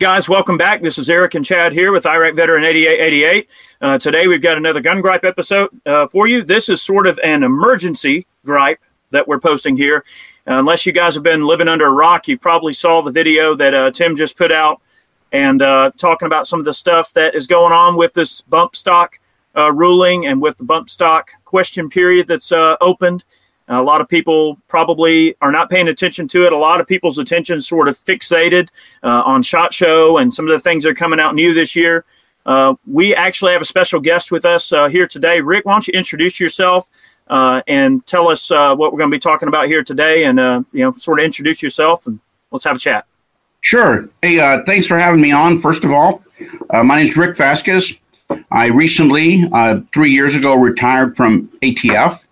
[0.00, 0.82] Guys, welcome back.
[0.82, 3.48] This is Eric and Chad here with Iraq Veteran 8888.
[3.80, 6.42] Uh, today we've got another gun gripe episode uh, for you.
[6.42, 10.04] This is sort of an emergency gripe that we're posting here.
[10.48, 13.54] Uh, unless you guys have been living under a rock, you probably saw the video
[13.54, 14.80] that uh, Tim just put out
[15.32, 18.74] and uh, talking about some of the stuff that is going on with this bump
[18.74, 19.20] stock
[19.56, 23.22] uh, ruling and with the bump stock question period that's opened.
[23.68, 26.52] A lot of people probably are not paying attention to it.
[26.52, 28.68] A lot of people's attention sort of fixated
[29.02, 31.74] uh, on SHOT Show and some of the things that are coming out new this
[31.74, 32.04] year.
[32.44, 35.40] Uh, we actually have a special guest with us uh, here today.
[35.40, 36.88] Rick, why don't you introduce yourself
[37.28, 40.38] uh, and tell us uh, what we're going to be talking about here today, and
[40.38, 43.06] uh, you know, sort of introduce yourself and let's have a chat.
[43.62, 44.10] Sure.
[44.20, 45.58] Hey, thanks for having me on.
[45.58, 46.22] First of all,
[46.70, 47.94] my name is Rick Vasquez.
[48.50, 49.44] I recently,
[49.94, 52.26] three years ago, retired from ATF.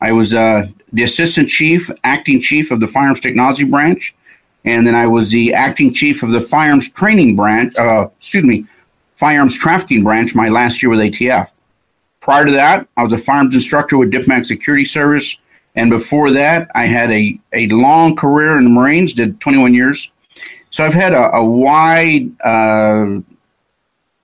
[0.00, 4.14] I was uh, the assistant chief, acting chief of the firearms technology branch,
[4.64, 7.76] and then I was the acting chief of the firearms training branch.
[7.76, 8.66] Uh, excuse me,
[9.14, 10.34] firearms trafficking branch.
[10.34, 11.50] My last year with ATF.
[12.20, 15.36] Prior to that, I was a firearms instructor with Diplomatic Security Service,
[15.76, 19.14] and before that, I had a a long career in the Marines.
[19.14, 20.12] Did 21 years,
[20.70, 23.20] so I've had a, a wide uh,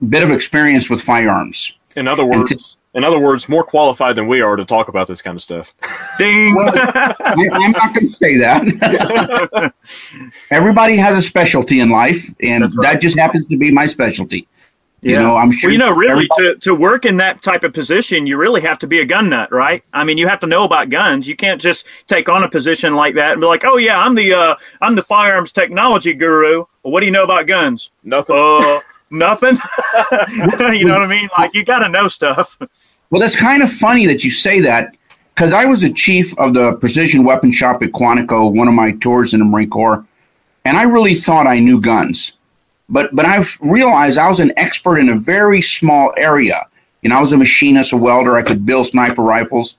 [0.07, 1.77] bit of experience with firearms.
[1.95, 5.21] In other words, in other words, more qualified than we are to talk about this
[5.21, 5.73] kind of stuff.
[6.17, 6.55] Ding!
[6.55, 9.73] Well, I'm not going to say that.
[10.51, 12.93] Everybody has a specialty in life, and right.
[12.93, 14.47] that just happens to be my specialty.
[15.03, 15.13] Yeah.
[15.13, 15.67] You know, I'm sure.
[15.67, 18.79] Well, you know, really, to, to work in that type of position, you really have
[18.79, 19.83] to be a gun nut, right?
[19.91, 21.27] I mean, you have to know about guns.
[21.27, 24.15] You can't just take on a position like that and be like, "Oh yeah, I'm
[24.15, 27.89] the uh, I'm the firearms technology guru." Well, what do you know about guns?
[28.03, 28.37] Nothing.
[28.37, 29.57] Uh, nothing.
[30.73, 31.29] you know what I mean?
[31.37, 32.57] Like you got to know stuff.
[33.09, 34.95] Well, that's kind of funny that you say that
[35.33, 38.91] because I was the chief of the precision weapon shop at Quantico, one of my
[38.91, 40.05] tours in the Marine Corps,
[40.65, 42.33] and I really thought I knew guns.
[42.89, 46.67] But but I realized I was an expert in a very small area.
[47.01, 48.35] You know, I was a machinist, a welder.
[48.35, 49.75] I could build sniper rifles.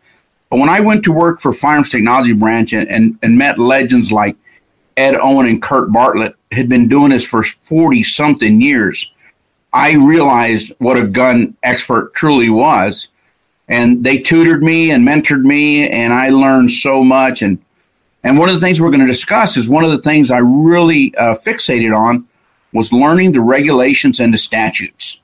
[0.51, 4.13] But when I went to work for Firearms Technology Branch and, and, and met legends
[4.13, 4.37] like
[4.97, 9.13] Ed Owen and Kurt Bartlett, had been doing this for 40 something years,
[9.75, 13.09] I realized what a gun expert truly was
[13.67, 17.43] and they tutored me and mentored me and i learned so much.
[17.43, 17.59] And
[18.23, 20.39] and one of the things we're going to discuss is one of the things i
[20.39, 22.29] really uh, fixated on
[22.73, 25.21] was learning the regulations and the statutes.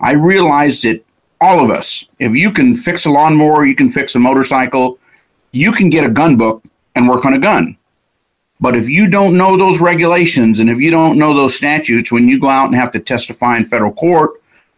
[0.00, 1.04] I realized that
[1.40, 2.08] all of us.
[2.18, 4.98] If you can fix a lawnmower you can fix a motorcycle
[5.50, 6.62] you can get a gun book
[6.94, 7.76] and work on a gun
[8.60, 12.28] but if you don't know those regulations and if you don't know those statutes when
[12.28, 14.32] you go out and have to testify in federal court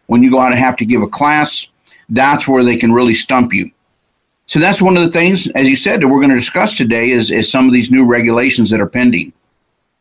[0.07, 1.67] when you go out and have to give a class
[2.09, 3.71] that's where they can really stump you.
[4.45, 7.11] So that's one of the things, as you said, that we're going to discuss today
[7.11, 9.33] is, is some of these new regulations that are pending.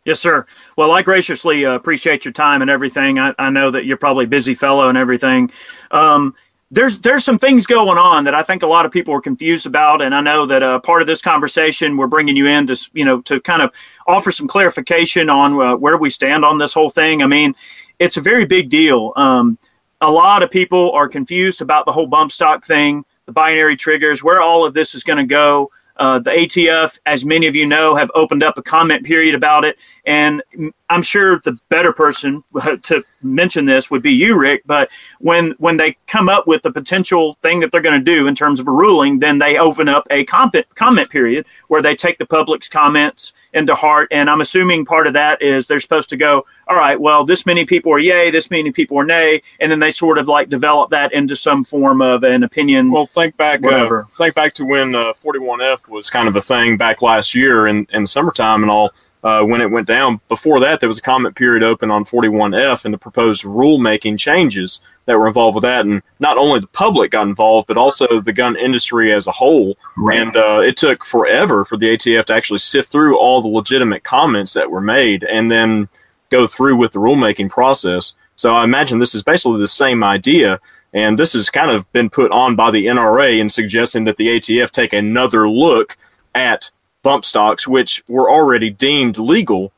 [0.05, 0.47] Yes, sir.
[0.77, 3.21] Well, I graciously uh, appreciate your time and everything.
[3.21, 5.53] I, I, know that you're probably busy fellow and everything.
[5.93, 6.35] Um,
[6.73, 9.67] there's there's some things going on that I think a lot of people are confused
[9.67, 12.91] about, and I know that uh, part of this conversation we're bringing you in to
[12.95, 13.73] you know to kind of
[14.07, 17.23] offer some clarification on uh, where we stand on this whole thing.
[17.23, 17.55] I mean,
[17.99, 19.13] it's a very big deal.
[19.17, 19.59] Um,
[20.01, 24.25] a lot of people are confused about the whole bump stock thing, the binary triggers,
[24.25, 25.71] where all of this is going to go.
[25.97, 29.65] Uh, the ATF, as many of you know, have opened up a comment period about
[29.65, 29.77] it.
[30.05, 30.43] And
[30.91, 32.43] I'm sure the better person
[32.83, 34.63] to mention this would be you, Rick.
[34.67, 38.27] But when when they come up with the potential thing that they're going to do
[38.27, 41.95] in terms of a ruling, then they open up a comment comment period where they
[41.95, 44.09] take the public's comments into heart.
[44.11, 47.47] And I'm assuming part of that is they're supposed to go, all right, well, this
[47.47, 50.49] many people are yay, this many people are nay, and then they sort of like
[50.49, 52.91] develop that into some form of an opinion.
[52.91, 56.77] Well, think back, uh, think back to when uh, 41F was kind of a thing
[56.77, 58.91] back last year in, in the summertime and all
[59.25, 60.21] uh, when it went down.
[60.29, 64.81] Before that, there was a comment period open on 41F and the proposed rulemaking changes
[65.07, 65.87] that were involved with that.
[65.87, 69.77] And not only the public got involved, but also the gun industry as a whole.
[69.97, 70.19] Right.
[70.19, 74.03] And uh, it took forever for the ATF to actually sift through all the legitimate
[74.03, 75.89] comments that were made and then
[76.31, 78.15] go through with the rulemaking process.
[78.37, 80.59] So I imagine this is basically the same idea.
[80.93, 84.29] And this has kind of been put on by the NRA in suggesting that the
[84.29, 85.97] ATF take another look
[86.35, 86.71] at
[87.03, 89.73] bump stocks, which were already deemed legal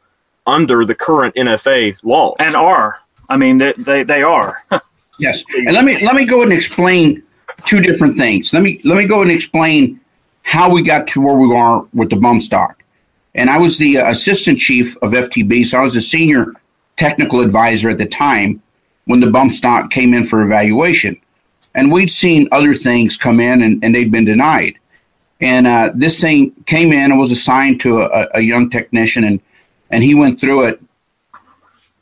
[0.46, 2.37] under the current NFA laws.
[2.38, 3.00] And are.
[3.28, 4.62] I mean, they, they, they are.
[5.19, 5.43] yes.
[5.55, 7.22] And let me let me go and explain
[7.64, 8.52] two different things.
[8.52, 10.00] Let me let me go and explain
[10.43, 12.82] how we got to where we are with the bump stock.
[13.34, 16.52] And I was the uh, assistant chief of FTB, so I was the senior
[16.96, 18.62] technical advisor at the time
[19.06, 21.21] when the bump stock came in for evaluation.
[21.75, 24.79] And we'd seen other things come in and, and they'd been denied.
[25.41, 29.41] And uh, this thing came in and was assigned to a, a, young technician, and
[29.91, 30.81] and he went through it.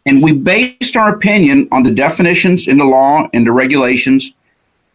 [0.04, 4.34] And we based our opinion on the definitions in the law and the regulations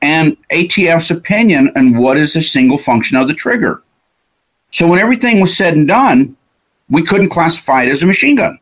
[0.02, 3.82] and ATF's opinion on what is a single function of the trigger.
[4.72, 6.38] So when everything was said and done,
[6.90, 8.60] we couldn't classify it as a machine gun.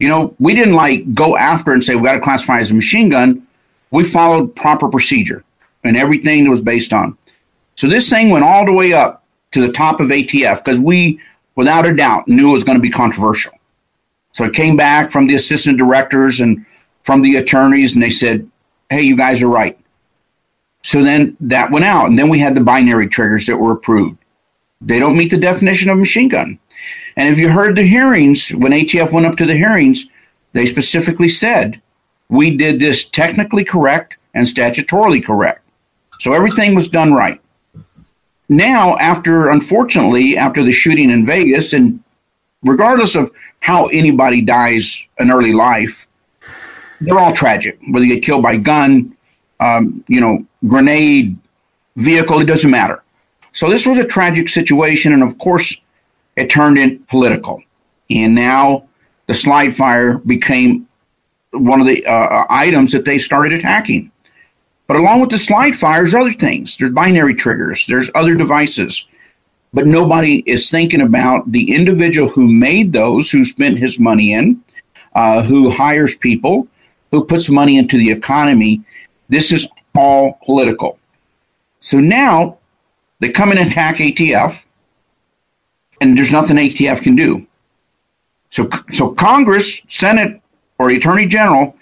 [0.00, 2.74] You know, we didn't like go after and say we got to classify as a
[2.74, 3.46] machine gun.
[3.90, 5.44] We followed proper procedure
[5.84, 7.16] and everything that was based on.
[7.76, 11.20] So this thing went all the way up to the top of ATF because we,
[11.54, 13.52] without a doubt, knew it was going to be controversial.
[14.32, 16.64] So it came back from the assistant directors and
[17.02, 18.48] from the attorneys, and they said,
[18.88, 19.78] "Hey, you guys are right."
[20.82, 24.18] So then that went out, and then we had the binary triggers that were approved.
[24.80, 26.58] They don't meet the definition of machine gun.
[27.20, 30.06] And if you heard the hearings, when ATF went up to the hearings,
[30.54, 31.82] they specifically said,
[32.30, 35.60] we did this technically correct and statutorily correct.
[36.18, 37.38] So everything was done right.
[38.48, 42.02] Now, after, unfortunately, after the shooting in Vegas, and
[42.62, 43.30] regardless of
[43.60, 46.06] how anybody dies in early life,
[47.02, 47.78] they're all tragic.
[47.90, 49.14] Whether you get killed by gun,
[49.60, 51.36] um, you know, grenade,
[51.96, 53.04] vehicle, it doesn't matter.
[53.52, 55.82] So this was a tragic situation, and of course,
[56.36, 57.62] it turned in political.
[58.08, 58.88] And now
[59.26, 60.88] the slide fire became
[61.52, 64.10] one of the uh, uh, items that they started attacking.
[64.86, 66.76] But along with the slide fire, there's other things.
[66.76, 67.86] There's binary triggers.
[67.86, 69.06] There's other devices.
[69.72, 74.64] But nobody is thinking about the individual who made those, who spent his money in,
[75.14, 76.66] uh, who hires people,
[77.12, 78.82] who puts money into the economy.
[79.28, 80.98] This is all political.
[81.80, 82.58] So now
[83.20, 84.58] they come and attack ATF,
[86.00, 87.46] and there's nothing ATF can do.
[88.50, 90.40] So, so Congress, Senate,
[90.78, 91.76] or Attorney General,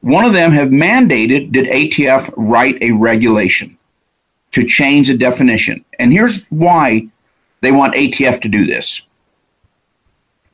[0.00, 3.78] one of them have mandated that ATF write a regulation
[4.52, 5.84] to change the definition.
[5.98, 7.08] And here's why
[7.62, 9.02] they want ATF to do this.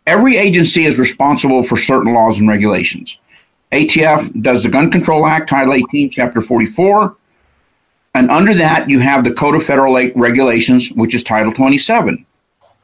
[0.06, 3.18] Every agency is responsible for certain laws and regulations.
[3.72, 7.16] ATF does the Gun Control Act, Title 18, Chapter 44.
[8.14, 12.26] And under that, you have the Code of Federal Regulations, which is Title 27.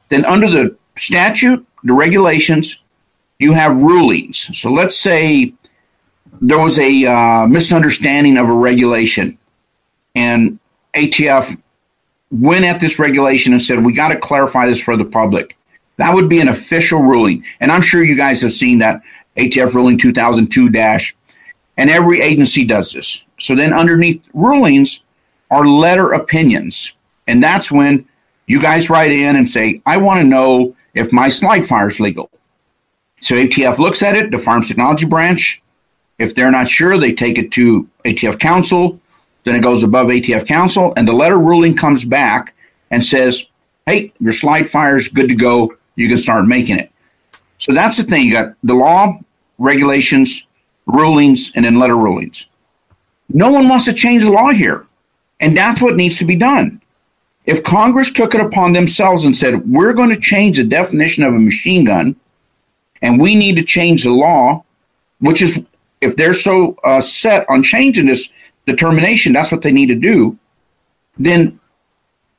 [0.09, 2.81] Then, under the statute, the regulations,
[3.39, 4.57] you have rulings.
[4.59, 5.55] So, let's say
[6.41, 9.39] there was a uh, misunderstanding of a regulation,
[10.15, 10.59] and
[10.95, 11.61] ATF
[12.31, 15.57] went at this regulation and said, We got to clarify this for the public.
[15.97, 17.45] That would be an official ruling.
[17.61, 19.01] And I'm sure you guys have seen that
[19.37, 21.17] ATF ruling 2002 dash,
[21.77, 23.25] and every agency does this.
[23.39, 25.01] So then underneath rulings
[25.51, 26.93] are letter opinions.
[27.27, 28.07] And that's when
[28.47, 32.01] you guys write in and say, I want to know if my slide fire is
[32.01, 32.31] legal.
[33.21, 35.63] So ATF looks at it, the Firearms Technology Branch.
[36.19, 39.01] If they're not sure, they take it to ATF Counsel.
[39.45, 42.55] Then it goes above ATF Counsel, and the letter ruling comes back
[42.91, 43.45] and says,
[43.85, 45.77] hey, your slide fire is good to go.
[45.95, 46.91] You can start making it.
[47.59, 48.27] So that's the thing.
[48.27, 49.19] You got the law,
[49.59, 50.47] regulations,
[50.87, 52.47] rulings, and then letter rulings.
[53.29, 54.87] No one wants to change the law here.
[55.41, 56.81] And that's what needs to be done.
[57.47, 61.33] If Congress took it upon themselves and said, we're going to change the definition of
[61.33, 62.17] a machine gun
[63.01, 64.65] and we need to change the law,
[65.21, 65.61] which is,
[66.01, 68.31] if they're so uh, set on changing this
[68.67, 70.37] determination, that's what they need to do,
[71.17, 71.61] then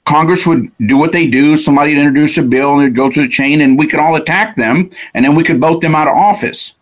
[0.06, 1.58] Congress would do what they do.
[1.58, 4.16] Somebody would introduce a bill and it'd go through the chain and we could all
[4.16, 6.76] attack them and then we could vote them out of office.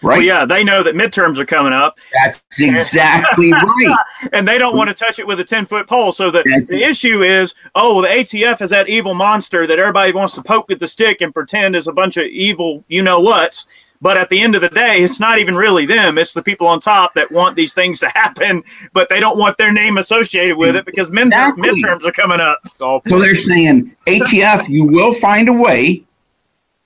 [0.00, 0.18] Right.
[0.18, 1.98] Well, yeah, they know that midterms are coming up.
[2.12, 3.96] That's exactly right.
[4.32, 6.12] and they don't want to touch it with a 10 foot pole.
[6.12, 10.34] So the, the issue is oh, the ATF is that evil monster that everybody wants
[10.34, 13.66] to poke with the stick and pretend is a bunch of evil, you know what's.
[14.00, 16.18] But at the end of the day, it's not even really them.
[16.18, 19.58] It's the people on top that want these things to happen, but they don't want
[19.58, 21.68] their name associated with it because exactly.
[21.68, 22.60] midterms are coming up.
[22.76, 26.04] So, so they're saying, ATF, you will find a way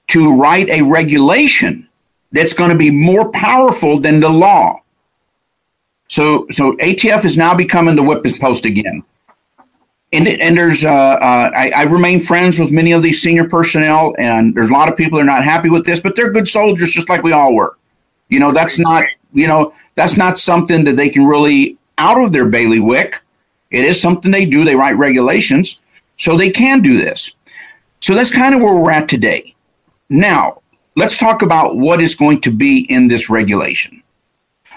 [0.08, 1.86] to write a regulation
[2.32, 4.80] that's going to be more powerful than the law.
[6.08, 9.04] So, so ATF is now becoming the whipping post again.
[10.12, 14.14] And, and there's, uh, uh, I, I, remain friends with many of these senior personnel,
[14.18, 16.90] and there's a lot of people are not happy with this, but they're good soldiers
[16.90, 17.78] just like we all were.
[18.28, 22.32] You know, that's not, you know, that's not something that they can really out of
[22.32, 23.22] their bailiwick.
[23.70, 24.64] It is something they do.
[24.64, 25.80] They write regulations,
[26.18, 27.32] so they can do this.
[28.00, 29.54] So that's kind of where we're at today.
[30.10, 30.61] Now,
[30.94, 34.02] let's talk about what is going to be in this regulation.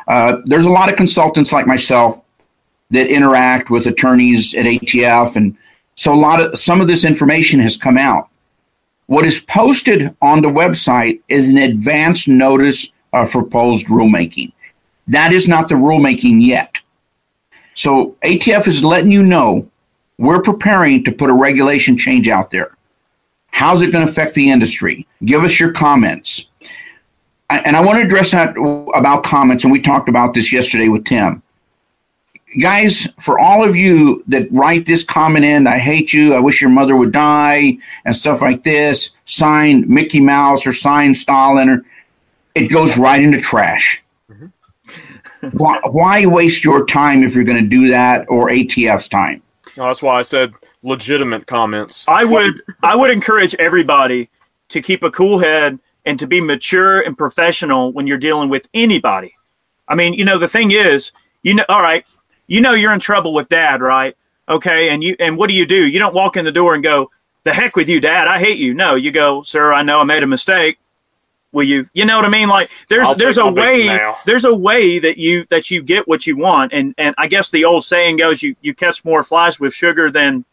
[0.08, 2.22] Uh, there's a lot of consultants like myself
[2.92, 5.58] that interact with attorneys at ATF, and
[5.96, 8.30] so a lot of some of this information has come out.
[9.08, 14.52] What is posted on the website is an advance notice of proposed rulemaking.
[15.08, 16.78] That is not the rulemaking yet.
[17.76, 19.70] So ATF is letting you know
[20.18, 22.76] we're preparing to put a regulation change out there.
[23.56, 25.08] How's it going to affect the industry?
[25.24, 26.50] Give us your comments.
[27.50, 28.50] and I want to address that
[28.94, 31.42] about comments, and we talked about this yesterday with Tim.
[32.60, 36.60] Guys, for all of you that write this comment in, I hate you, I wish
[36.60, 41.86] your mother would die, and stuff like this, sign Mickey Mouse or sign Stalin, or
[42.56, 44.04] it goes right into trash.
[44.30, 45.48] Mm-hmm.
[45.58, 49.42] why, why, waste your time if you're going to do that or ATF's time?
[49.78, 50.54] No, that's why I said
[50.84, 52.06] legitimate comments.
[52.08, 54.30] I would I would encourage everybody
[54.70, 58.68] to keep a cool head and to be mature and professional when you're dealing with
[58.74, 59.36] anybody.
[59.88, 61.12] I mean, you know, the thing is,
[61.44, 62.06] you know, all right,
[62.48, 64.16] you know you're in trouble with dad, right?
[64.48, 65.88] Okay, and you and what do you do?
[65.88, 67.10] You don't walk in the door and go,
[67.44, 68.28] "The heck with you, dad!
[68.28, 70.78] I hate you." No, you go, "Sir, I know I made a mistake.
[71.56, 72.50] Will you?" You know what I mean?
[72.50, 76.28] Like there's I'll there's a way there's a way that you that you get what
[76.28, 79.60] you want, and and I guess the old saying goes, "You you catch more flies
[79.60, 80.46] with sugar than,"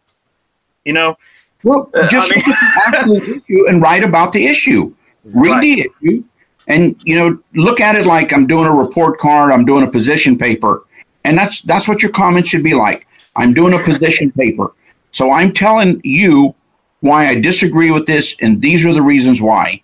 [0.85, 1.19] you know.
[1.63, 4.95] Well, uh, just I mean, and write about the issue.
[5.25, 5.61] Read right.
[5.61, 6.25] the issue,
[6.69, 9.53] and you know, look at it like I'm doing a report card.
[9.53, 10.85] I'm doing a position paper
[11.25, 13.07] and that's that's what your comments should be like.
[13.37, 14.73] I'm doing a position paper.
[15.11, 16.55] So I'm telling you
[17.01, 19.83] why I disagree with this and these are the reasons why.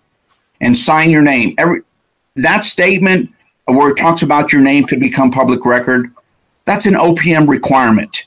[0.61, 1.55] And sign your name.
[1.57, 1.81] Every
[2.35, 3.31] that statement
[3.65, 6.13] where it talks about your name could become public record,
[6.65, 8.25] that's an OPM requirement.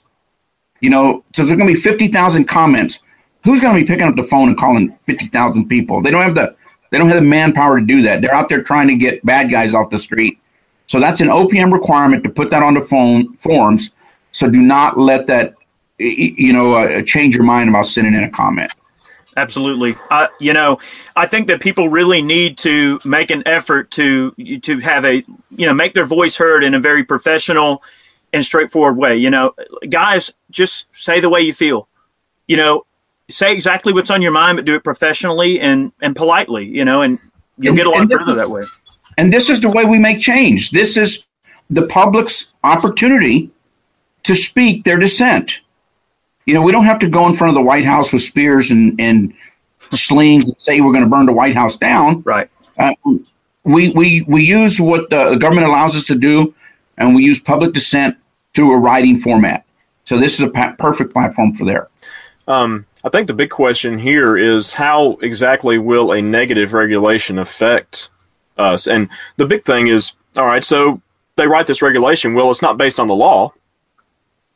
[0.80, 3.00] You know, so there's going to be 50,000 comments.
[3.44, 6.00] Who's going to be picking up the phone and calling 50,000 people?
[6.00, 6.56] They don't have the
[6.90, 8.20] they don't have the manpower to do that.
[8.20, 10.38] They're out there trying to get bad guys off the street
[10.92, 13.92] so that's an OPM requirement to put that on the phone forms.
[14.32, 15.54] So do not let that,
[15.98, 18.70] you know, uh, change your mind about sending in a comment.
[19.36, 19.96] Absolutely.
[20.10, 20.78] Uh, you know,
[21.16, 25.66] I think that people really need to make an effort to to have a you
[25.66, 27.82] know make their voice heard in a very professional
[28.32, 29.16] and straightforward way.
[29.16, 29.54] You know,
[29.88, 31.88] guys, just say the way you feel.
[32.46, 32.86] You know,
[33.30, 36.66] say exactly what's on your mind, but do it professionally and and politely.
[36.66, 37.18] You know, and
[37.56, 38.62] you'll and, get a lot further that way.
[39.16, 40.70] And this is the way we make change.
[40.70, 41.24] This is
[41.70, 43.50] the public's opportunity
[44.24, 45.60] to speak their dissent.
[46.44, 48.70] You know, we don't have to go in front of the White House with spears
[48.70, 49.32] and, and
[49.90, 52.22] slings and say we're going to burn the White House down.
[52.22, 52.50] Right.
[52.78, 52.94] Uh,
[53.64, 56.54] we, we, we use what the government allows us to do,
[56.99, 58.16] and we use public dissent
[58.54, 59.64] through a writing format.
[60.04, 61.88] So this is a pa- perfect platform for there.
[62.49, 68.08] Um, I think the big question here is how exactly will a negative regulation affect
[68.58, 68.88] us.
[68.88, 71.00] And the big thing is, all right, so
[71.37, 72.34] they write this regulation.
[72.34, 73.52] Well, it's not based on the law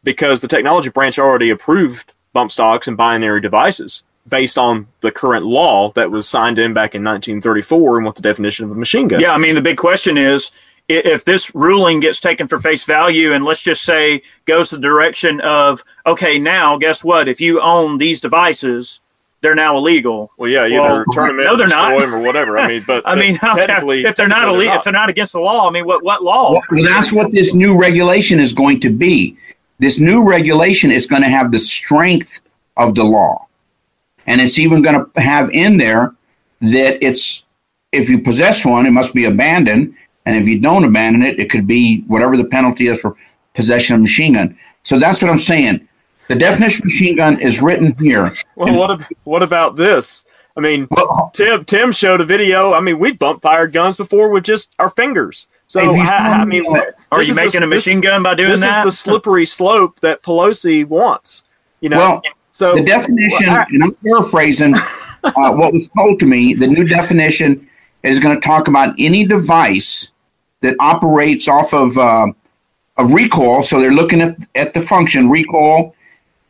[0.07, 5.45] because the technology branch already approved bump stocks and binary devices based on the current
[5.45, 9.09] law that was signed in back in 1934 and what the definition of a machine
[9.09, 9.21] gun.
[9.21, 10.53] Yeah, I mean the big question is
[10.89, 15.41] if this ruling gets taken for face value and let's just say goes the direction
[15.41, 17.29] of okay, now guess what?
[17.29, 19.01] If you own these devices,
[19.41, 20.31] they're now illegal.
[20.37, 22.59] Well, yeah, either well, turn them in, no, they're not, them or whatever.
[22.59, 25.41] I mean, but I mean, technically, if they're not illegal, if they're not against the
[25.41, 26.53] law, I mean, what what law?
[26.53, 29.37] Well, that's what this new regulation is going to be.
[29.78, 32.40] This new regulation is going to have the strength
[32.76, 33.47] of the law,
[34.26, 36.14] and it's even going to have in there
[36.61, 37.42] that it's
[37.92, 41.50] if you possess one, it must be abandoned, and if you don't abandon it, it
[41.50, 43.16] could be whatever the penalty is for
[43.54, 44.59] possession of a machine gun.
[44.83, 45.87] So that's what I'm saying
[46.28, 48.35] the definition of machine gun is written here.
[48.56, 50.25] Well, what what about this?
[50.57, 52.73] I mean, well, Tim Tim showed a video.
[52.73, 55.49] I mean, we bump fired guns before with just our fingers.
[55.67, 56.65] So I, I, mean,
[57.13, 58.85] are you making the, a machine gun by doing this that?
[58.85, 61.45] This is the slippery slope that Pelosi wants.
[61.81, 61.99] You know.
[61.99, 62.23] Well,
[62.53, 64.75] so the definition, well, I, and I'm paraphrasing
[65.25, 66.55] uh, what was told to me.
[66.55, 67.69] The new definition
[68.03, 70.11] is going to talk about any device
[70.63, 72.29] that operates off of uh,
[72.97, 73.63] a recoil.
[73.63, 75.95] So they're looking at at the function recoil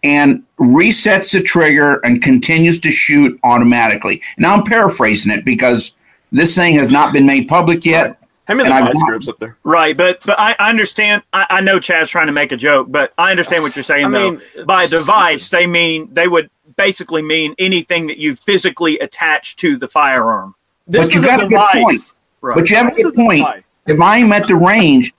[0.04, 4.22] and resets the trigger and continues to shoot automatically.
[4.38, 5.94] Now I'm paraphrasing it because
[6.32, 8.18] this thing has not been made public yet.
[8.46, 9.56] How many device groups up there?
[9.64, 11.22] Right, but but I understand.
[11.32, 14.06] I, I, know Chad's trying to make a joke, but I understand what you're saying.
[14.06, 19.00] I though mean, by device, they mean they would basically mean anything that you physically
[19.00, 20.54] attach to the firearm.
[20.86, 22.14] This but you got a good point.
[22.40, 22.54] Right.
[22.54, 23.44] But you have a good point.
[23.86, 25.12] If I'm at the range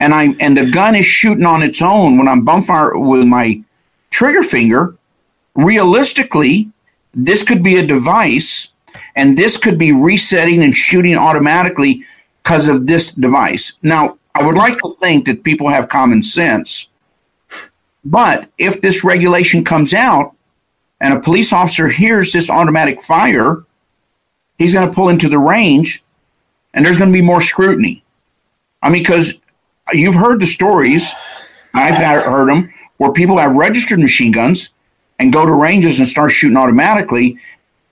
[0.00, 3.26] and I and the gun is shooting on its own when I'm bump fire with
[3.26, 3.62] my
[4.14, 4.96] trigger finger,
[5.56, 6.70] realistically,
[7.12, 8.68] this could be a device
[9.16, 12.04] and this could be resetting and shooting automatically
[12.42, 13.72] because of this device.
[13.82, 16.88] Now, I would like to think that people have common sense,
[18.04, 20.36] but if this regulation comes out
[21.00, 23.64] and a police officer hears this automatic fire,
[24.58, 26.04] he's going to pull into the range
[26.72, 28.04] and there's going to be more scrutiny.
[28.80, 29.34] I mean, because
[29.92, 31.12] you've heard the stories,
[31.72, 34.70] I've heard them, where people have registered machine guns
[35.18, 37.38] and go to ranges and start shooting automatically.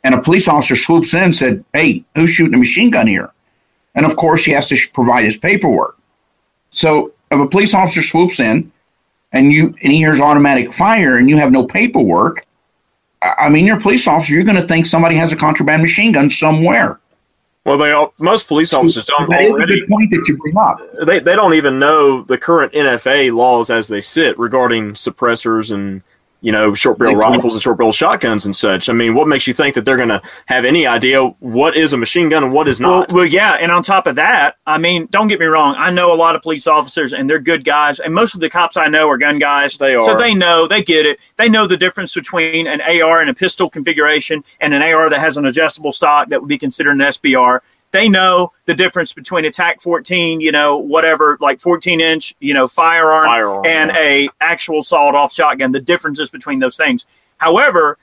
[0.05, 3.33] And a police officer swoops in and said, Hey, who's shooting a machine gun here?
[3.95, 5.99] and of course he has to provide his paperwork.
[6.71, 8.73] So if a police officer swoops in
[9.33, 12.47] and you and he hears automatic fire and you have no paperwork,
[13.21, 14.35] I mean, you're a police officer.
[14.35, 16.99] You're going to think somebody has a contraband machine gun somewhere.
[17.65, 19.75] Well, they all, most police officers don't that already.
[19.75, 20.81] Is a good point that you bring up.
[21.07, 26.03] They they don't even know the current NFA laws as they sit regarding suppressors and
[26.43, 28.89] you know, short barrel rifles and short barrel shotguns and such.
[28.89, 31.93] I mean, what makes you think that they're going to have any idea what is
[31.93, 33.13] a machine gun and what is not?
[33.13, 33.53] Well, well, yeah.
[33.53, 35.77] And on top of that, I mean, don't get me wrong.
[35.79, 38.01] I know a lot of police officers and they're good guys.
[38.01, 39.77] And most of the cops I know are gun guys.
[39.79, 40.05] They are.
[40.05, 41.21] So they know, they get it.
[41.37, 45.21] They know the difference between an AR and a pistol configuration and an AR that
[45.21, 47.61] has an adjustable stock that would be considered an SBR
[47.93, 52.55] they know the difference between a TAC 14, you know, whatever, like 14 inch, you
[52.55, 54.01] know, firearm, firearm and yeah.
[54.01, 55.73] a actual sawed off shotgun.
[55.73, 57.07] The differences between those things.
[57.37, 57.99] However,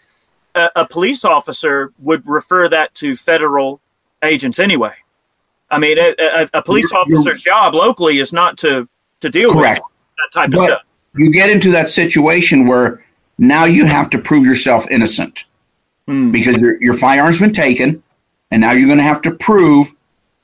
[0.56, 3.82] a, a, police officer would refer that to federal
[4.24, 4.94] agents anyway.
[5.72, 8.88] I mean, a, a, a police you're, officer's you're, job locally is not to
[9.22, 9.82] to deal correct.
[9.82, 10.82] with that type but of stuff.
[11.16, 13.04] You get into that situation where
[13.38, 15.46] now you have to prove yourself innocent
[16.08, 16.32] hmm.
[16.32, 18.04] because your your firearm's been taken
[18.52, 19.94] and now you're going to have to prove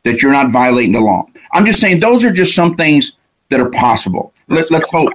[0.04, 1.26] that you're not violating the law.
[1.52, 3.14] I'm just saying those are just some things
[3.50, 4.34] that are possible.
[4.48, 5.12] Let's let's hope.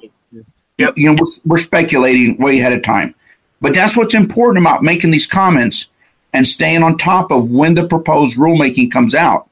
[0.79, 0.97] Yep.
[0.97, 3.15] You know, we're, we're speculating way ahead of time,
[3.61, 5.89] but that's what's important about making these comments
[6.33, 9.49] and staying on top of when the proposed rulemaking comes out.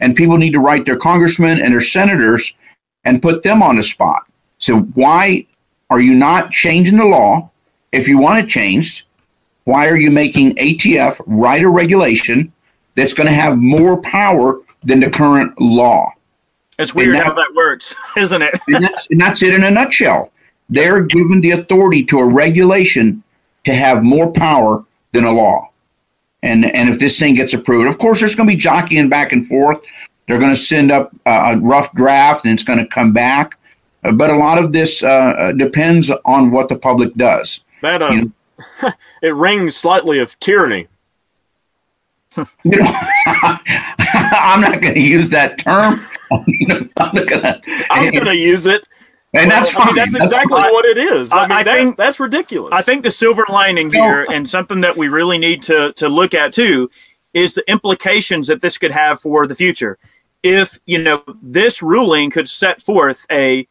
[0.00, 2.54] And people need to write their congressmen and their senators
[3.04, 4.22] and put them on the spot.
[4.58, 5.46] So why
[5.90, 7.50] are you not changing the law?
[7.90, 9.04] If you want it changed,
[9.64, 12.52] why are you making ATF write a regulation
[12.98, 16.12] that's going to have more power than the current law.
[16.80, 18.54] It's weird that, how that works, isn't it?
[18.66, 20.32] and, that's, and that's it in a nutshell.
[20.68, 23.22] They're given the authority to a regulation
[23.64, 25.70] to have more power than a law.
[26.42, 29.32] And and if this thing gets approved, of course, there's going to be jockeying back
[29.32, 29.80] and forth.
[30.26, 33.58] They're going to send up a rough draft, and it's going to come back.
[34.04, 37.64] Uh, but a lot of this uh, uh, depends on what the public does.
[37.82, 38.32] That um, you
[38.82, 38.92] know?
[39.22, 40.86] it rings slightly of tyranny
[42.64, 42.86] you know,
[43.26, 46.06] I'm not going to use that term.
[46.30, 48.86] I'm gonna, I'm going to use it.
[49.34, 49.82] And well, that's fine.
[49.82, 50.72] I mean, that's, that's exactly fine.
[50.72, 51.30] what it is.
[51.32, 52.72] I, I mean, I that, think that's ridiculous.
[52.72, 56.32] I think the silver lining here, and something that we really need to to look
[56.32, 56.90] at too,
[57.34, 59.98] is the implications that this could have for the future.
[60.42, 63.68] If you know this ruling could set forth a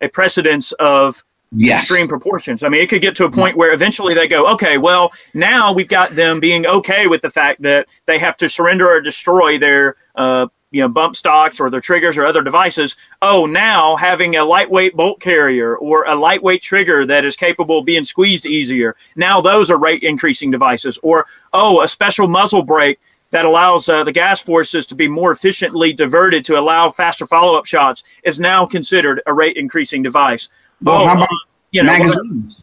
[0.00, 1.22] a precedence of
[1.54, 1.82] yes.
[1.82, 2.62] extreme proportions.
[2.62, 5.72] I mean, it could get to a point where eventually they go, okay, well, now
[5.72, 9.58] we've got them being okay with the fact that they have to surrender or destroy
[9.58, 12.96] their, uh, you know, bump stocks or their triggers or other devices.
[13.20, 17.84] Oh, now having a lightweight bolt carrier or a lightweight trigger that is capable of
[17.84, 18.96] being squeezed easier.
[19.14, 20.98] Now those are rate increasing devices.
[21.02, 22.98] Or, oh, a special muzzle brake
[23.32, 27.58] that allows uh, the gas forces to be more efficiently diverted to allow faster follow
[27.58, 30.48] up shots is now considered a rate increasing device.
[30.82, 31.36] Well, oh, how about uh,
[31.70, 32.62] you know, magazines?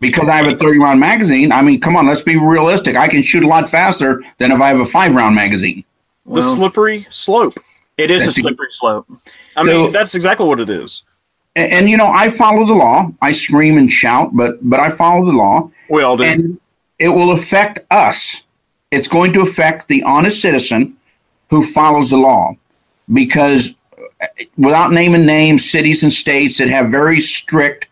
[0.00, 1.52] Because I have a 30 round magazine.
[1.52, 2.96] I mean, come on, let's be realistic.
[2.96, 5.84] I can shoot a lot faster than if I have a five round magazine.
[6.26, 7.54] The well, slippery slope.
[7.96, 9.06] It is a slippery slope.
[9.56, 11.02] I mean, so, that's exactly what it is.
[11.56, 13.10] And, and, you know, I follow the law.
[13.20, 15.70] I scream and shout, but but I follow the law.
[15.88, 16.24] We all do.
[16.24, 16.60] And
[16.98, 18.44] it will affect us.
[18.90, 20.96] It's going to affect the honest citizen
[21.50, 22.56] who follows the law
[23.12, 23.74] because
[24.56, 27.88] without naming names, cities and states that have very strict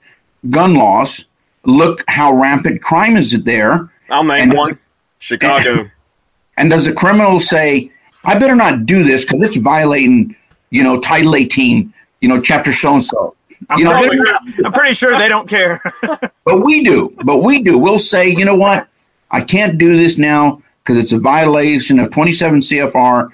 [0.51, 1.27] gun laws.
[1.65, 3.91] Look how rampant crime is there.
[4.09, 4.79] I'll name and one
[5.19, 5.81] Chicago.
[5.81, 5.91] And,
[6.57, 7.91] and does the criminal say,
[8.25, 10.37] I better not do this because it's violating,
[10.71, 13.37] you know, Title 18, you know, chapter so and so?
[13.71, 14.19] I'm, you know, probably,
[14.65, 15.81] I'm pretty sure they don't care.
[16.45, 17.15] but we do.
[17.25, 17.79] But we do.
[17.79, 18.89] We'll say, you know what?
[19.31, 23.31] I can't do this now because it's a violation of 27 CFR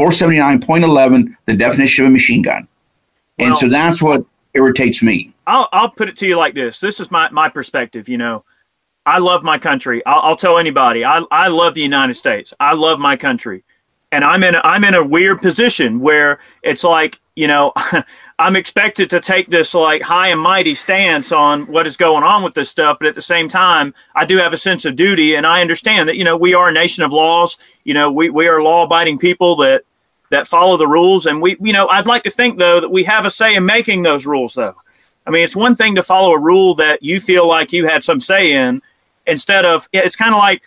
[0.00, 2.66] 479.11, the definition of a machine gun.
[3.38, 5.34] And well, so that's what irritates me.
[5.46, 6.80] I'll, I'll put it to you like this.
[6.80, 8.08] This is my, my perspective.
[8.08, 8.44] You know,
[9.04, 10.04] I love my country.
[10.06, 12.54] I'll, I'll tell anybody, I, I love the United States.
[12.58, 13.62] I love my country.
[14.10, 17.72] And I'm in, a, I'm in a weird position where it's like, you know,
[18.38, 22.42] I'm expected to take this like high and mighty stance on what is going on
[22.42, 25.34] with this stuff, but at the same time, I do have a sense of duty,
[25.34, 27.58] and I understand that you know we are a nation of laws.
[27.84, 29.84] You know, we we are law abiding people that
[30.30, 33.04] that follow the rules, and we you know I'd like to think though that we
[33.04, 34.74] have a say in making those rules though.
[35.26, 38.02] I mean, it's one thing to follow a rule that you feel like you had
[38.02, 38.80] some say in,
[39.26, 40.62] instead of it's kind of like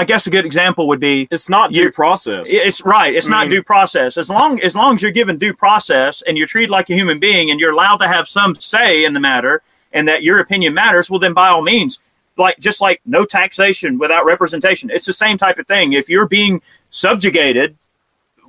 [0.00, 2.46] I guess a good example would be it's not due process.
[2.50, 3.14] It's right.
[3.14, 4.16] It's I not mean, due process.
[4.16, 7.18] As long as long as you're given due process and you're treated like a human
[7.18, 10.72] being and you're allowed to have some say in the matter and that your opinion
[10.72, 11.98] matters, well then by all means,
[12.38, 14.90] like just like no taxation without representation.
[14.90, 15.92] It's the same type of thing.
[15.92, 17.76] If you're being subjugated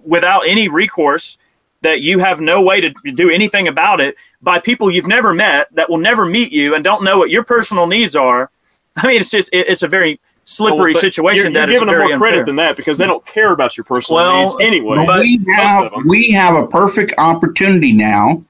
[0.04, 1.38] without any recourse
[1.82, 5.68] that you have no way to do anything about it by people you've never met
[5.74, 8.52] that will never meet you and don't know what your personal needs are.
[8.98, 11.38] I mean, it's just it, it's a very slippery Well, situation.
[11.38, 12.46] You're, you're that is giving them more credit unfair.
[12.46, 15.06] than that because they don't care about your personal Well, needs anyway.
[15.06, 18.44] But we have we have a perfect opportunity now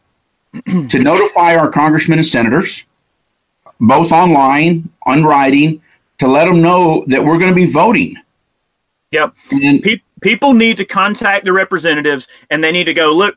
[0.66, 2.84] to notify our congressmen and senators,
[3.80, 5.82] both online, on writing,
[6.20, 8.16] to let them know that we're going to be voting.
[9.12, 9.34] Yep.
[9.52, 13.36] And Pe- people need to contact their representatives and they need to go look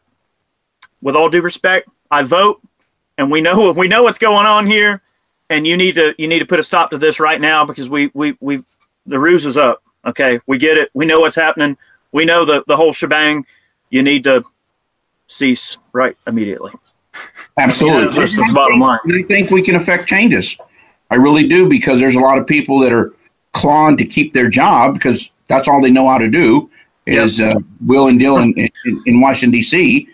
[1.02, 2.60] with all due respect i vote
[3.18, 5.02] and we know we know what's going on here
[5.50, 7.88] and you need to you need to put a stop to this right now because
[7.88, 8.62] we we we
[9.06, 10.40] the ruse is up okay?
[10.46, 10.90] We get it.
[10.94, 11.76] We know what's happening.
[12.12, 13.46] We know the the whole shebang.
[13.90, 14.44] You need to
[15.26, 16.72] cease right immediately.
[17.58, 18.98] Absolutely, Yeah, that's the bottom line.
[19.04, 20.56] And I think we can affect changes.
[21.10, 23.12] I really do because there's a lot of people that are
[23.52, 26.68] clawing to keep their job because that's all they know how to do
[27.06, 30.08] is uh, will and Dylan in, in, in Washington D.C.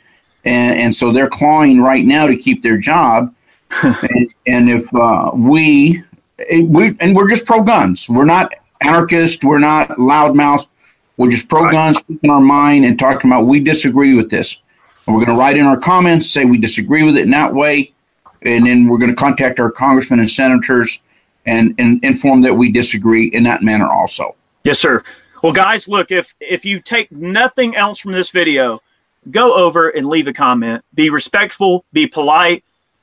[0.44, 3.34] And, and so they're clawing right now to keep their job.
[3.82, 6.02] and, and if uh, we,
[6.50, 10.66] we and we're just pro guns, we're not anarchists, we're not loudmouths,
[11.16, 14.56] we're just pro guns, speaking our mind and talking about we disagree with this.
[15.06, 17.54] And we're going to write in our comments, say we disagree with it in that
[17.54, 17.92] way,
[18.42, 21.00] and then we're going to contact our congressmen and senators
[21.46, 24.34] and, and inform that we disagree in that manner also.
[24.64, 25.02] Yes, sir.
[25.42, 28.80] Well, guys, look, if if you take nothing else from this video,
[29.30, 30.84] go over and leave a comment.
[30.94, 32.62] Be respectful, be polite,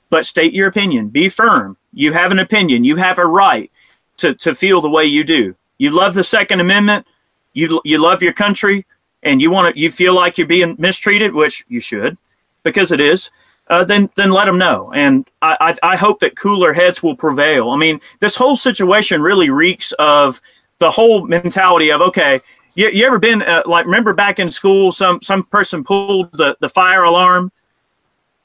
[0.09, 1.09] but state your opinion.
[1.09, 1.77] Be firm.
[1.93, 2.83] You have an opinion.
[2.83, 3.71] You have a right
[4.17, 5.55] to, to feel the way you do.
[5.79, 7.07] You love the Second Amendment.
[7.53, 8.85] You you love your country,
[9.23, 9.79] and you want to.
[9.79, 12.17] You feel like you're being mistreated, which you should,
[12.63, 13.31] because it is.
[13.69, 14.93] Uh, then then let them know.
[14.93, 17.71] And I, I I hope that cooler heads will prevail.
[17.71, 20.39] I mean, this whole situation really reeks of
[20.79, 22.41] the whole mentality of okay.
[22.75, 26.55] You, you ever been uh, like remember back in school some some person pulled the,
[26.59, 27.51] the fire alarm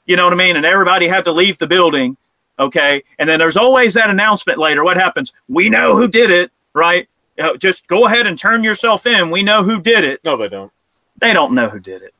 [0.05, 0.55] you know what I mean?
[0.55, 2.17] And everybody had to leave the building.
[2.59, 3.03] Okay.
[3.19, 4.83] And then there's always that announcement later.
[4.83, 5.33] What happens?
[5.47, 7.07] We know who did it, right?
[7.39, 9.31] Uh, just go ahead and turn yourself in.
[9.31, 10.19] We know who did it.
[10.23, 10.71] no, they don't.
[11.17, 12.13] They don't know who did it.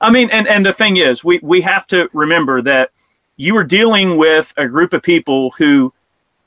[0.00, 2.90] I mean, and, and the thing is, we, we have to remember that
[3.36, 5.92] you were dealing with a group of people who,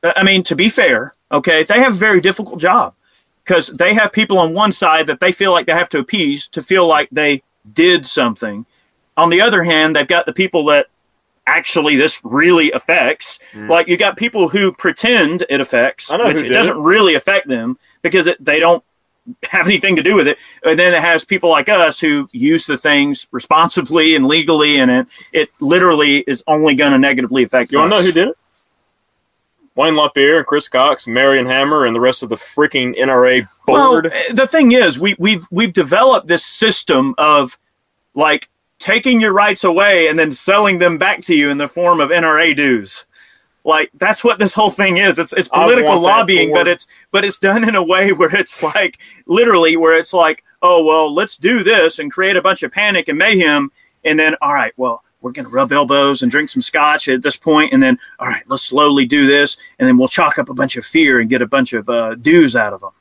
[0.04, 2.94] I mean, to be fair, okay, they have a very difficult job
[3.44, 6.48] because they have people on one side that they feel like they have to appease
[6.50, 7.44] to feel like they
[7.74, 8.66] did something.
[9.18, 10.88] On the other hand, they've got the people that
[11.46, 13.40] actually this really affects.
[13.52, 13.70] Hmm.
[13.70, 16.82] Like you got people who pretend it affects, I know which it doesn't it.
[16.82, 18.84] really affect them because it, they don't
[19.50, 20.38] have anything to do with it.
[20.64, 24.90] And then it has people like us who use the things responsibly and legally, and
[24.90, 28.04] it it literally is only going to negatively affect You want to us.
[28.04, 28.38] know who did it?
[29.76, 34.06] Wayne LaPierre, and Chris Cox, Marion Hammer, and the rest of the freaking NRA board.
[34.06, 37.58] Well, eh, the thing is, we, we've we've developed this system of
[38.14, 42.00] like taking your rights away and then selling them back to you in the form
[42.00, 43.06] of NRA dues.
[43.66, 45.18] Like that's what this whole thing is.
[45.18, 49.00] It's it's political lobbying, but it's but it's done in a way where it's like
[49.26, 53.08] literally where it's like, oh well, let's do this and create a bunch of panic
[53.08, 53.72] and mayhem,
[54.04, 57.36] and then all right, well we're gonna rub elbows and drink some scotch at this
[57.36, 60.54] point, and then all right, let's slowly do this, and then we'll chalk up a
[60.54, 62.92] bunch of fear and get a bunch of uh, dues out of them.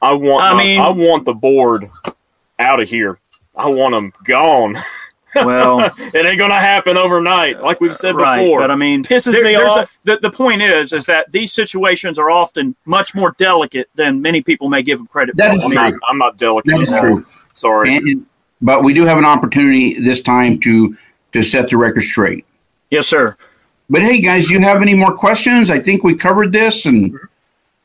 [0.00, 0.44] I want.
[0.44, 1.90] I my- mean- I want the board
[2.58, 3.18] out of here.
[3.54, 4.78] I want them gone.
[5.34, 5.80] Well.
[5.98, 8.60] it ain't gonna happen overnight, like we've said right, before.
[8.60, 9.98] But I mean, Pisses there- me there's a- off.
[10.04, 14.42] the, the point is, is that these situations are often much more delicate than many
[14.42, 15.56] people may give them credit That for.
[15.56, 16.00] is I I'm mean, not.
[16.06, 16.70] I'm not delicate.
[16.76, 17.24] That is true.
[17.54, 17.96] Sorry.
[17.96, 18.26] And,
[18.60, 20.98] but we do have an opportunity this time to
[21.32, 22.44] to set the record straight.
[22.90, 23.36] yes, sir.
[23.90, 25.70] But hey, guys, do you have any more questions?
[25.70, 27.18] I think we covered this, and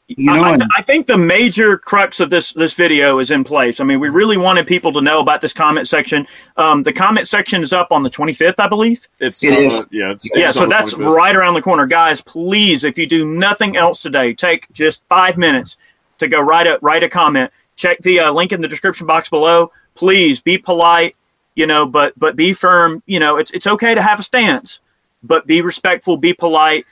[0.08, 3.44] you know, I, I, I think the major crux of this this video is in
[3.44, 3.82] place.
[3.82, 6.26] I mean, we really wanted people to know about this comment section.
[6.56, 9.06] Um, the comment section is up on the 25th, I believe.
[9.20, 9.74] it's It uh, is.
[9.92, 10.12] Yeah.
[10.12, 11.14] It's, Yeah, it's so that's 25th.
[11.14, 12.22] right around the corner, guys.
[12.22, 15.76] Please, if you do nothing else today, take just five minutes
[16.20, 17.52] to go write a write a comment.
[17.76, 19.72] Check the uh, link in the description box below.
[19.94, 21.18] Please be polite,
[21.58, 23.02] you know, but but be firm.
[23.08, 24.80] You know, it's it's okay to have a stance,
[25.24, 26.86] but be respectful, be polite,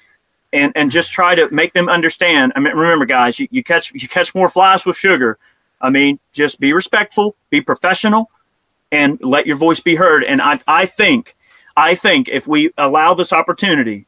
[0.52, 2.52] and and just try to make them understand.
[2.56, 5.38] I mean, remember, guys, you, you catch you catch more flies with sugar.
[5.80, 8.32] I mean, just be respectful, be professional,
[8.92, 10.24] and let your voice be heard.
[10.24, 11.36] And I I think
[11.78, 14.08] I think if we allow this opportunity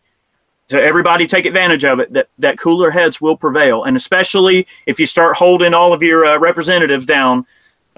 [0.69, 3.83] to everybody take advantage of it, that, that cooler heads will prevail.
[3.83, 7.45] And especially if you start holding all of your uh, representatives down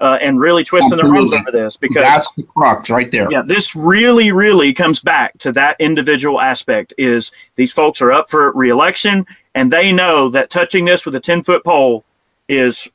[0.00, 3.30] uh, and really twisting their arms over this, because that's the crux right there.
[3.30, 6.94] yeah, this really, really comes back to that individual aspect.
[6.98, 11.20] Is these folks are up for reelection, and they know that touching this with a
[11.20, 12.04] ten foot pole
[12.48, 12.88] is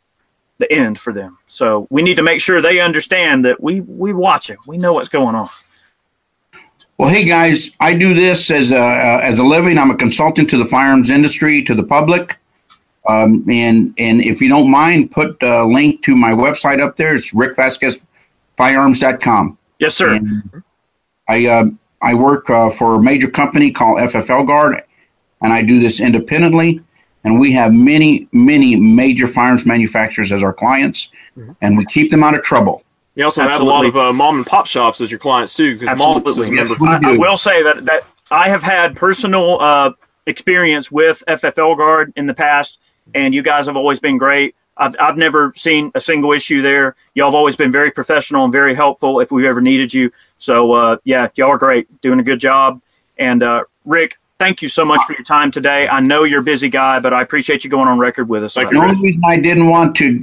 [0.58, 1.38] the end for them.
[1.48, 4.58] So we need to make sure they understand that we we watch it.
[4.66, 5.50] We know what's going on.
[6.98, 9.78] Well, hey guys, I do this as a uh, as a living.
[9.78, 12.38] I'm a consultant to the firearms industry, to the public,
[13.08, 17.16] um, and and if you don't mind, put a link to my website up there.
[17.16, 19.58] It's rickvasquezfirearms.com.
[19.80, 20.16] Yes, sir.
[20.16, 20.64] And
[21.28, 21.66] I uh,
[22.02, 24.84] I work uh, for a major company called FFL Guard,
[25.42, 26.82] and I do this independently.
[27.24, 31.54] And we have many, many major firearms manufacturers as our clients, mm-hmm.
[31.60, 32.84] and we keep them out of trouble.
[33.16, 33.54] You also Absolutely.
[33.54, 36.38] have a lot of uh, mom and pop shops as your clients too, because moms
[36.38, 36.76] is a member.
[36.80, 39.94] Yes, I, I, will say that that I have had personal uh,
[40.28, 42.78] experience with FFL Guard in the past,
[43.14, 44.56] and you guys have always been great.
[44.78, 46.96] I've, I've never seen a single issue there.
[47.14, 50.12] Y'all have always been very professional and very helpful if we've ever needed you.
[50.38, 52.82] So, uh, yeah, y'all are great, doing a good job.
[53.18, 55.88] And uh, Rick, thank you so much for your time today.
[55.88, 58.56] I know you're a busy guy, but I appreciate you going on record with us.
[58.56, 60.22] The only reason I didn't want to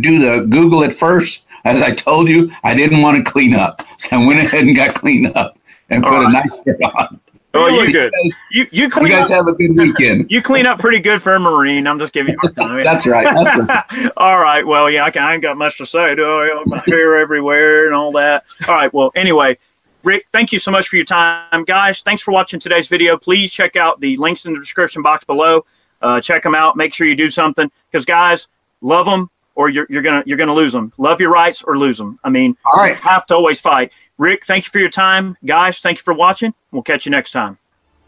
[0.00, 3.82] do the Google at first, as I told you, I didn't want to clean up.
[3.98, 5.58] So I went ahead and got cleaned up
[5.90, 6.44] and All put right.
[6.44, 7.20] a nice shirt on.
[7.56, 8.12] Oh, you good.
[8.50, 10.30] You you, clean you guys up, have a good weekend.
[10.36, 11.86] You clean up pretty good for a Marine.
[11.86, 12.82] I'm just giving you a hard time.
[12.84, 13.24] that's right.
[13.24, 14.10] That's right.
[14.16, 14.66] all right.
[14.66, 16.14] Well, yeah, I, can, I ain't got much to say.
[16.14, 16.62] Do I?
[16.66, 18.44] My hair everywhere and all that.
[18.68, 18.92] All right.
[18.92, 19.58] Well, anyway,
[20.02, 22.00] Rick, thank you so much for your time, guys.
[22.02, 23.16] Thanks for watching today's video.
[23.16, 25.64] Please check out the links in the description box below.
[26.02, 26.76] Uh, check them out.
[26.76, 28.48] Make sure you do something because, guys,
[28.80, 30.92] love them or you're, you're gonna you're gonna lose them.
[30.98, 32.20] Love your rights or lose them.
[32.22, 32.96] I mean, all right.
[32.96, 33.92] have to always fight.
[34.18, 35.78] Rick, thank you for your time, guys.
[35.78, 36.54] Thank you for watching.
[36.70, 37.58] We'll catch you next time.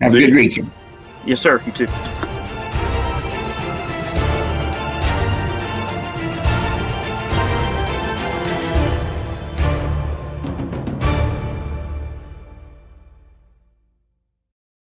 [0.00, 0.70] Have a good weekend.
[1.24, 1.62] Yes, sir.
[1.66, 2.27] You too.